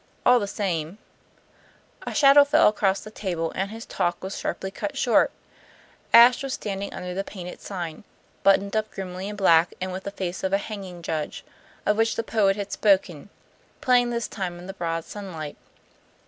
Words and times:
All 0.25 0.39
the 0.39 0.47
same" 0.47 0.97
A 2.07 2.15
shadow 2.15 2.43
fell 2.43 2.67
across 2.67 3.01
the 3.01 3.11
table, 3.11 3.51
and 3.53 3.69
his 3.69 3.85
talk 3.85 4.23
was 4.23 4.35
sharply 4.35 4.71
cut 4.71 4.97
short. 4.97 5.29
Ashe 6.11 6.41
was 6.41 6.55
standing 6.55 6.91
under 6.91 7.13
the 7.13 7.23
painted 7.23 7.61
sign, 7.61 8.03
buttoned 8.41 8.75
up 8.75 8.89
grimly 8.89 9.29
in 9.29 9.35
black, 9.35 9.75
and 9.79 9.91
with 9.91 10.01
the 10.03 10.09
face 10.09 10.43
of 10.43 10.49
the 10.49 10.57
hanging 10.57 11.03
judge, 11.03 11.45
of 11.85 11.97
which 11.97 12.15
the 12.15 12.23
poet 12.23 12.55
had 12.55 12.71
spoken, 12.71 13.29
plain 13.79 14.09
this 14.09 14.27
time 14.27 14.57
in 14.57 14.65
the 14.65 14.73
broad 14.73 15.03
sunlight. 15.05 15.55